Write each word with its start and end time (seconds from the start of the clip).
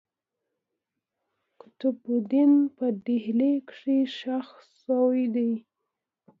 قطب 1.59 1.97
الدین 2.15 2.51
په 2.75 2.85
ډهلي 3.05 3.53
کښي 3.67 3.99
ښخ 4.17 4.47
سوی 4.83 5.21
دئ. 5.35 5.53